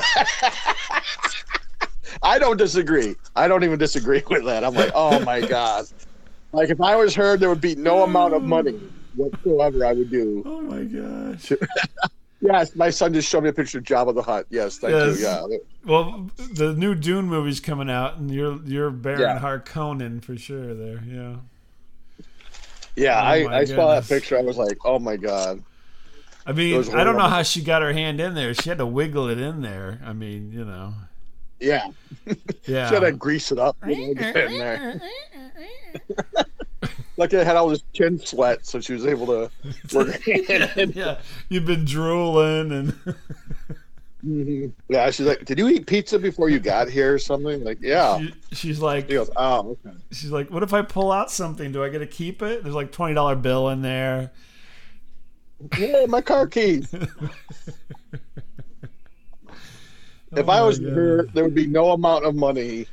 [2.23, 3.15] I don't disagree.
[3.35, 4.63] I don't even disagree with that.
[4.63, 5.85] I'm like, oh my god.
[6.53, 8.79] Like if I was her, there would be no amount of money
[9.15, 10.43] whatsoever I would do.
[10.45, 11.51] Oh my gosh.
[12.43, 14.47] Yes, my son just showed me a picture of Jabba the Hutt.
[14.49, 15.19] Yes, thank Yes.
[15.19, 15.25] you.
[15.27, 15.57] Yeah.
[15.85, 19.39] Well, the new Dune movie's coming out, and you're you're Baron Yeah.
[19.39, 20.73] Harkonnen for sure.
[20.73, 21.35] There, yeah.
[22.95, 24.39] Yeah, Oh I, I saw that picture.
[24.39, 25.63] I was like, oh my god.
[26.43, 28.55] I mean, I don't know how she got her hand in there.
[28.55, 30.01] She had to wiggle it in there.
[30.03, 30.95] I mean, you know.
[31.59, 31.89] Yeah,
[32.65, 32.89] Yeah.
[32.89, 33.77] should have grease it up.
[33.85, 34.99] You know,
[37.17, 39.51] Like I had all this chin sweat, so she was able to
[39.93, 41.19] work yeah.
[41.49, 42.93] You've been drooling and
[44.25, 44.71] Mhm.
[44.87, 48.19] Yeah, she's like, "Did you eat pizza before you got here or something?" Like, yeah.
[48.19, 51.71] she- she's like He goes, "Oh, okay." she's like, What if I pull out something?
[51.71, 52.61] Do I get to keep it?
[52.61, 54.29] There's like twenty dollar bill in there.
[55.75, 56.93] Yeah, my car keys.
[56.93, 57.09] if
[60.33, 60.93] Oh I was God.
[60.93, 62.85] her, there would be no amount of money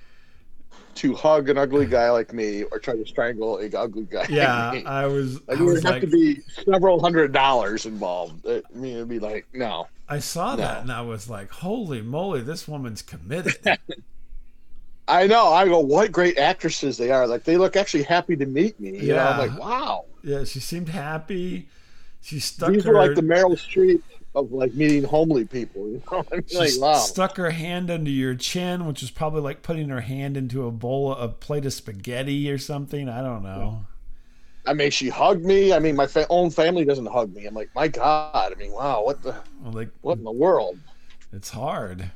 [0.98, 4.26] to hug an ugly guy like me or try to strangle a ugly guy.
[4.28, 4.86] Yeah, like me.
[4.90, 8.46] I was Like, I there would have like to be several hundred dollars involved.
[8.46, 9.88] I mean, it'd be like, no.
[10.08, 13.56] I saw that and I was like, Holy moly, this woman's committed.
[15.08, 15.48] I know.
[15.52, 17.26] I go, what great actresses they are.
[17.26, 18.90] Like, they look actually happy to meet me.
[18.98, 19.54] You know, I'm Yeah.
[19.54, 20.04] like, wow.
[20.22, 21.68] yeah, she seemed happy.
[22.20, 24.02] She stuck These her were like the Meryl Streep
[24.38, 25.88] of like meeting homely people.
[25.88, 26.24] You know,
[26.54, 26.94] like, wow.
[26.94, 30.70] stuck her hand under your chin, which was probably like putting her hand into a
[30.70, 33.08] bowl, of a plate of spaghetti or something.
[33.08, 33.84] I don't know.
[34.66, 35.72] I mean, she hugged me.
[35.72, 37.46] I mean, my fa- own family doesn't hug me.
[37.46, 38.52] I'm like, my God.
[38.52, 39.02] I mean, wow.
[39.02, 39.34] What the?
[39.62, 40.78] Well, like What in the world?
[41.32, 42.10] it's hard.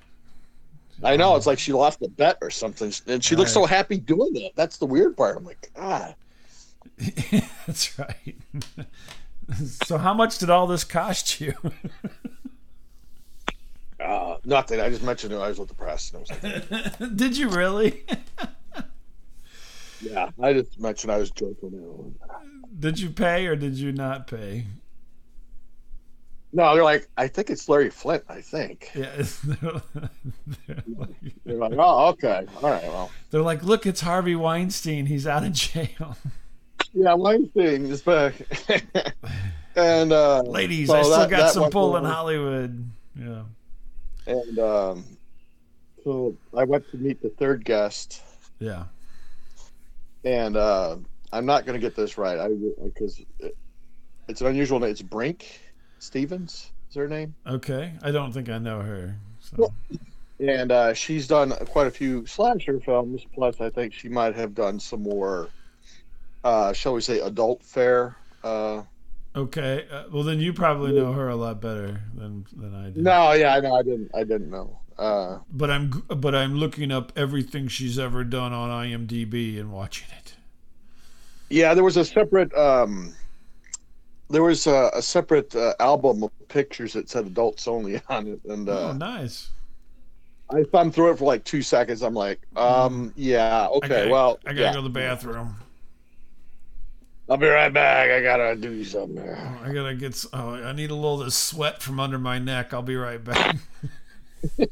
[1.03, 1.35] I know.
[1.37, 4.53] It's like she lost a bet or something, and she looks so happy doing it.
[4.55, 5.37] That's the weird part.
[5.37, 6.15] I'm like, God.
[7.67, 8.37] That's right.
[9.85, 11.55] so, how much did all this cost you?
[14.01, 14.81] Uh, nothing.
[14.81, 15.37] I just mentioned it.
[15.37, 16.13] I was with the press.
[16.13, 18.05] And I was like, did you really?
[20.01, 20.29] yeah.
[20.43, 22.13] I just mentioned I was joking.
[22.81, 24.67] did you pay or did you not pay?
[26.53, 28.25] No, they're like, I think it's Larry Flynt.
[28.29, 29.83] I think Yeah, they're,
[30.67, 31.09] they're like,
[31.45, 35.07] they're like, oh, okay, all right, well, they're like, look, it's Harvey Weinstein.
[35.07, 36.17] He's out of jail.
[36.95, 38.35] Yeah, Weinstein is back.
[39.77, 42.05] and uh, Ladies, so I still that- got that some pull in.
[42.05, 42.91] Hollywood.
[43.19, 43.43] Yeah.
[44.27, 45.05] And um,
[46.05, 48.23] so I went to meet the third guest,
[48.61, 48.85] Yeah.
[50.25, 50.97] and uh,
[51.33, 52.39] I'm not going to get this right.
[52.39, 52.49] I
[52.85, 53.57] because it,
[54.29, 54.91] it's an unusual name.
[54.91, 55.45] It's Brinke
[55.99, 56.71] Stevens.
[56.91, 57.35] Is her name?
[57.47, 57.93] Okay.
[58.03, 59.17] I don't think I know her.
[59.41, 59.57] So.
[59.59, 59.75] Well-
[60.39, 63.25] And uh, she's done quite a few slasher films.
[63.35, 65.49] Plus, I think she might have done some more,
[66.45, 68.17] uh, shall we say, adult fare.
[68.43, 68.83] Uh,
[69.35, 69.87] Okay.
[69.91, 73.01] Uh, well, then you probably know her a lot better than than I do.
[73.01, 73.75] no, yeah, I know.
[73.75, 74.11] I didn't.
[74.15, 74.79] I didn't know.
[74.99, 80.09] Uh, But I'm but I'm looking up everything she's ever done on IMDb and watching
[80.19, 80.35] it.
[81.49, 82.53] yeah, there was a separate.
[82.55, 83.15] Um,
[84.29, 88.41] there was a, a separate uh, album of pictures that said adults only on it,
[88.45, 89.49] and oh, uh, nice.
[90.51, 92.03] I thumbed through it for like two seconds.
[92.03, 94.73] I'm like, um, yeah, I okay, gotta- well, I gotta yeah.
[94.75, 95.57] go to the bathroom.
[97.33, 98.11] I'll be right back.
[98.11, 99.27] I gotta do something.
[99.27, 100.23] Oh, I gotta get.
[100.35, 102.75] Oh, I need a little of the sweat from under my neck.
[102.75, 103.57] I'll be right back.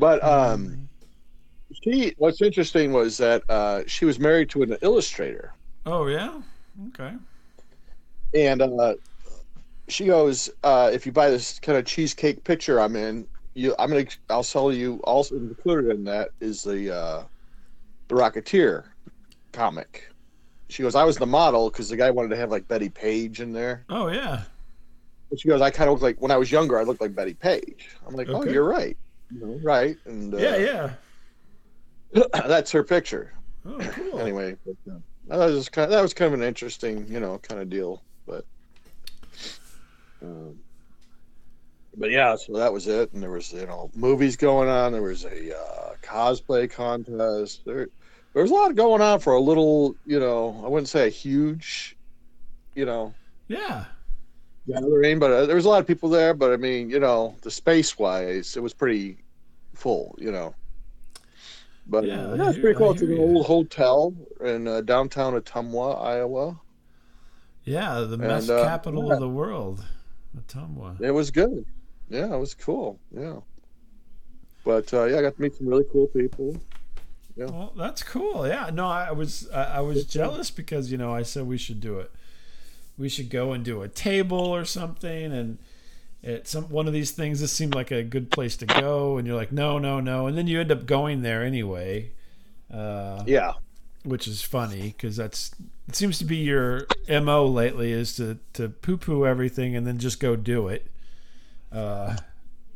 [0.00, 0.88] But um,
[1.72, 2.12] she.
[2.18, 5.54] What's interesting was that uh, she was married to an illustrator,
[5.86, 6.42] oh yeah.
[6.88, 7.14] Okay.
[8.34, 8.94] and uh,
[9.86, 13.90] she goes, uh, "If you buy this kind of cheesecake picture I'm in, you, I'm
[13.90, 15.00] gonna, I'll sell you.
[15.04, 17.22] Also included in that is the uh,
[18.08, 18.86] the Rocketeer
[19.52, 20.08] comic."
[20.68, 23.40] She goes, "I was the model because the guy wanted to have like Bettie Page
[23.40, 24.42] in there." Oh yeah.
[25.30, 27.14] And she goes, "I kind of look like when I was younger, I looked like
[27.14, 28.96] Bettie Page." I'm like, "Oh, you're right."
[29.30, 29.96] You know, right?
[30.06, 30.90] And uh, Yeah yeah.
[32.32, 33.32] that's her picture.
[33.64, 34.18] Oh cool.
[34.20, 37.38] anyway, but, uh, that was kind of, that was kind of an interesting, you know,
[37.38, 38.02] kind of deal.
[38.26, 38.44] But,
[40.22, 40.58] um,
[41.96, 43.12] but yeah, so that was it.
[43.12, 44.92] And there was, you know, movies going on.
[44.92, 47.62] There was a uh, cosplay contest.
[47.64, 47.88] There,
[48.32, 51.10] there was a lot going on for a little, you know, I wouldn't say a
[51.10, 51.96] huge,
[52.74, 53.14] you know,
[53.48, 53.84] Yeah.
[54.66, 56.34] gathering, but uh, there was a lot of people there.
[56.34, 59.18] But I mean, you know, the space wise, it was pretty
[59.74, 60.54] full, you know.
[61.86, 62.92] But Yeah, uh, yeah, it's pretty cool.
[62.92, 66.58] It's an old hotel in uh, downtown Ottumwa, Iowa.
[67.64, 68.00] Yeah.
[68.00, 69.14] The mess uh, capital yeah.
[69.14, 69.84] of the world,
[70.38, 71.00] Ottumwa.
[71.00, 71.66] It was good.
[72.08, 72.98] Yeah, it was cool.
[73.10, 73.40] Yeah.
[74.64, 76.56] But uh, yeah, I got to meet some really cool people.
[77.36, 78.46] Well, that's cool.
[78.46, 81.80] Yeah, no, I was I, I was jealous because you know I said we should
[81.80, 82.10] do it.
[82.98, 85.58] We should go and do a table or something, and
[86.22, 87.40] it some one of these things.
[87.40, 90.36] This seemed like a good place to go, and you're like, no, no, no, and
[90.36, 92.12] then you end up going there anyway,
[92.72, 93.54] uh, Yeah.
[94.04, 95.52] which is funny because that's
[95.88, 99.98] it seems to be your mo lately is to to poo poo everything and then
[99.98, 100.86] just go do it.
[101.72, 102.16] Uh,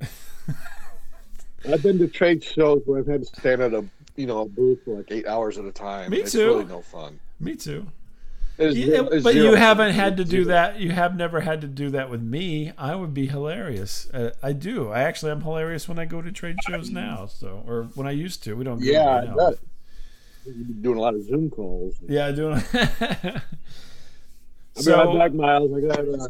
[1.68, 3.84] I've been to trade shows where I've had to stand at a
[4.16, 6.10] you know a booth for like eight hours at a time.
[6.10, 6.46] Me it's too.
[6.46, 7.20] really no fun.
[7.40, 7.86] Me too.
[8.58, 10.46] Yeah, it's but you haven't had to do Zero.
[10.46, 10.80] that.
[10.80, 12.72] You have never had to do that with me.
[12.78, 14.08] I would be hilarious.
[14.10, 14.90] Uh, I do.
[14.90, 17.26] I actually am hilarious when I go to trade shows now.
[17.26, 18.54] So, or when I used to.
[18.54, 18.78] We don't.
[18.78, 19.52] go Yeah, right I now.
[20.46, 21.96] You've been doing a lot of Zoom calls.
[22.08, 22.62] Yeah, doing.
[22.72, 23.42] I'll
[24.84, 25.72] be right so, back, Miles.
[25.74, 26.28] I got uh,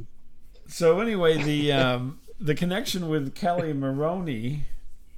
[0.67, 4.65] so anyway, the um, the connection with Kelli Maroney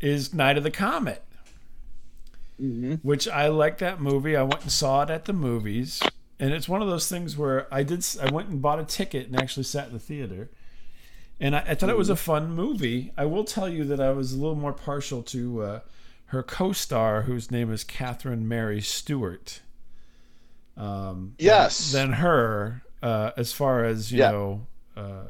[0.00, 1.24] is Night of the Comet.
[2.60, 3.00] Mhm.
[3.02, 4.36] which I like that movie.
[4.36, 6.02] I went and saw it at the movies,
[6.38, 8.04] and it's one of those things where I did.
[8.20, 10.50] I went and bought a ticket and actually sat in the theater,
[11.40, 13.12] and I, I thought it was a fun movie.
[13.16, 15.80] I will tell you that I was a little more partial to uh,
[16.26, 19.60] her co-star, whose name is Catherine Mary Stewart.
[20.76, 21.90] Um, Yes.
[21.92, 24.30] Than her, uh, as far as you Yeah.
[24.30, 24.66] know,
[24.96, 25.24] uh,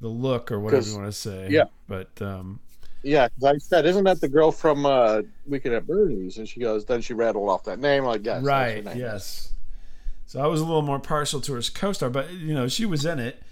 [0.00, 1.48] the look or whatever you want to say.
[1.50, 1.64] yeah.
[1.88, 2.60] But um,
[3.02, 6.38] Yeah, 'cause I said, isn't that the girl from uh, Weekend at Bernie's?
[6.38, 8.02] And she goes, then she rattled off that name.
[8.02, 9.52] I'm like, her right yes.
[10.26, 13.06] So i was a little more partial to her co-star but you know she was
[13.06, 13.42] in it.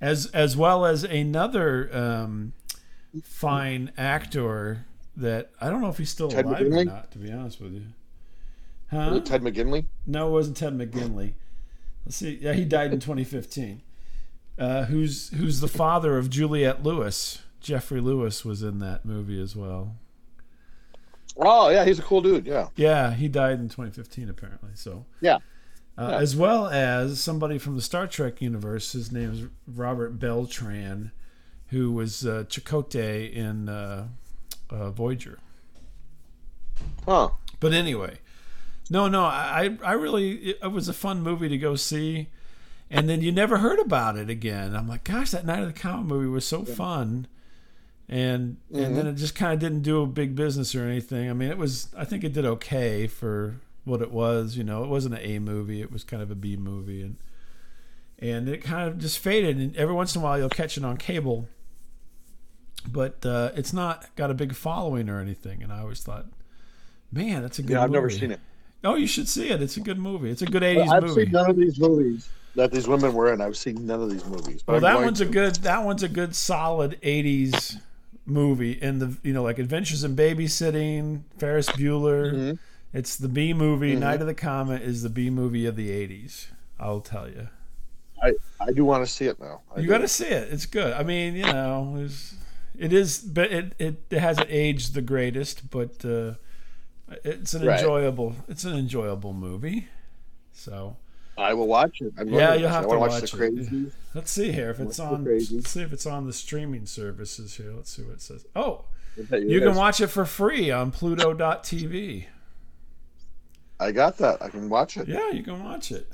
[0.00, 2.52] As as well as another um
[3.22, 4.84] fine actor
[5.16, 7.72] that i don't know if he's still Ted alive or not to be honest with
[7.74, 7.82] you.
[8.90, 9.20] Huh?
[9.20, 9.84] Ted McGinley?
[10.06, 11.34] no it wasn't ted mcginley.
[12.04, 12.38] Let's see.
[12.40, 13.80] Yeah he died in 2015
[14.58, 19.56] uh who's who's the father of juliette lewis Geoffrey Lewis was in that movie as
[19.56, 19.96] well
[21.36, 22.46] Oh, yeah, he's a cool dude.
[22.46, 22.68] Yeah.
[22.76, 24.70] Yeah, he died in 2015 apparently.
[24.74, 25.38] So Yeah.
[25.98, 26.18] uh, Yeah.
[26.18, 28.92] as well as somebody from the Star Trek universe.
[28.92, 31.10] His name is Robert Beltran,
[31.68, 34.06] who was uh, Chakotay in uh,
[34.70, 35.40] uh, Voyager.
[37.04, 37.30] Huh.
[37.58, 38.18] But anyway,
[38.90, 42.28] no, no, I, I really, it, it was a fun movie to go see,
[42.90, 44.76] and then you never heard about it again.
[44.76, 47.26] I'm like, gosh, that Night of the Comet movie was so fun,
[48.08, 51.30] and and then it just kind of didn't do a big business or anything.
[51.30, 54.56] I mean, it was, I think it did okay for what it was.
[54.56, 57.16] You know, it wasn't an A movie; it was kind of a B movie, and
[58.18, 59.56] and it kind of just faded.
[59.56, 61.48] And every once in a while, you'll catch it on cable.
[62.86, 66.26] But uh, it's not got a big following or anything, and I always thought,
[67.10, 67.70] man, that's a good.
[67.70, 67.78] Movie.
[67.78, 68.40] Yeah, I've never seen it.
[68.84, 69.62] Oh, you should see it.
[69.62, 70.28] It's a good movie.
[70.28, 71.24] It's a good '80s I've movie.
[71.24, 73.40] seen none of these movies that these women were in.
[73.40, 74.62] I've seen none of these movies.
[74.66, 75.54] Well, that one's a good.
[75.56, 77.80] That one's a good, solid '80s
[78.26, 78.78] movie.
[78.80, 82.32] And the you know like Adventures in Babysitting, Ferris Bueller.
[82.32, 82.58] Mhm.
[82.92, 83.94] It's the B movie.
[83.96, 84.00] Mhm.
[84.00, 86.46] Night of the Comet is the B movie of the '80s.
[86.78, 87.48] I'll tell you.
[88.22, 89.60] I, I do want to see it now.
[89.76, 90.48] I You got to see it.
[90.52, 90.92] It's good.
[90.94, 92.34] I mean, you know, it's,
[92.78, 96.34] it is, but it, it, it hasn't aged the greatest, but uh,
[97.22, 97.78] it's an Right.
[97.78, 98.34] enjoyable.
[98.48, 99.88] It's an enjoyable movie.
[100.52, 100.96] So
[101.36, 102.12] I will watch it.
[102.16, 103.92] I'm Yeah, you'll have to watch the it.
[104.14, 105.24] let's see here if it's on.
[105.24, 107.72] Let's see if it's on the streaming services here.
[107.74, 108.46] Let's see what it says.
[108.54, 108.84] Oh,
[109.16, 112.26] you can watch it for free on Pluto.tv.
[113.80, 114.40] I got that.
[114.40, 115.08] I can watch it.
[115.08, 116.10] Yeah, you can watch it.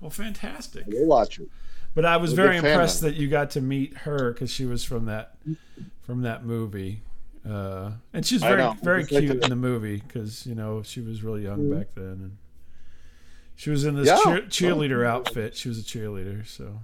[0.00, 0.84] Well, fantastic.
[0.86, 1.48] I will watch it.
[1.94, 4.82] But I was I'm very impressed that you got to meet her because she was
[4.84, 5.36] from that
[6.02, 7.02] from that movie,
[7.48, 11.42] uh, and she's very very cute in the movie because you know she was really
[11.42, 11.78] young Mhm.
[11.78, 12.36] back then, and
[13.62, 14.18] she was in this Yeah.
[14.24, 14.40] cheer,
[14.72, 15.54] cheerleader outfit.
[15.54, 16.80] She was a cheerleader, so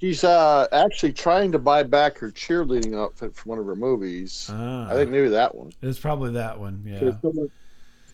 [0.00, 4.48] She's uh, actually trying to buy back her cheerleading outfit from one of her movies.
[4.50, 5.70] ah, I think maybe that one.
[5.80, 7.12] it's probably that one, yeah.
[7.20, 7.50] Someone,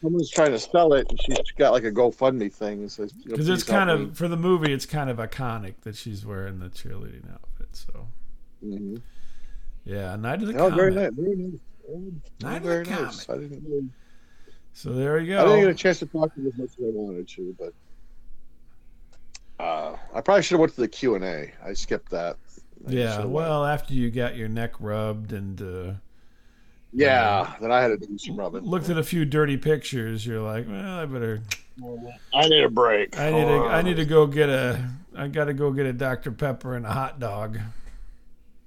[0.03, 2.81] someone's trying to sell it, and she's got like a GoFundMe thing.
[2.81, 4.85] and says, you know, Because it's "Please help kind me." of for the movie, it's
[4.85, 7.69] kind of iconic that she's wearing the cheerleading outfit.
[7.73, 8.07] So
[8.65, 9.01] Mhm.
[9.85, 10.75] yeah, Night of the Oh, Comet.
[10.77, 11.13] very nice.
[11.15, 11.61] Very nice.
[12.43, 13.27] Night of the very Comet.
[13.31, 13.65] I didn't.
[13.65, 13.89] Really,
[14.77, 15.41] So there you go.
[15.41, 17.57] I didn't get a chance to talk to her as much as I wanted to,
[17.59, 17.73] but
[19.59, 21.51] uh, I probably should have went to the Q and A.
[21.65, 22.37] I skipped that.
[22.87, 23.49] I Yeah, should've went.
[23.49, 25.63] well, after you got your neck rubbed and.
[25.63, 25.93] Uh,
[26.93, 27.55] yeah.
[27.59, 28.65] Then I had to do some rubbing.
[28.65, 31.41] looked at a few dirty pictures, you're like, well, I better.
[32.35, 33.19] I need a break.
[33.19, 33.55] I need to.
[33.65, 34.91] I need to go get a.
[35.17, 37.59] I got to go get a Dr Pepper and a hot dog.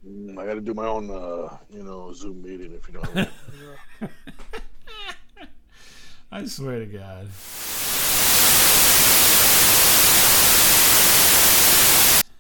[0.07, 4.07] Mm, I got to do my own, uh, you know, Zoom meeting if you know.
[6.31, 7.27] I swear to God.